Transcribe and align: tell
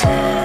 tell 0.00 0.39